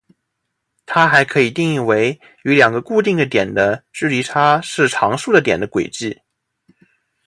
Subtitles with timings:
[0.87, 6.19] 它还可以定义为与两个固定的点的距离差是常数的点的轨迹。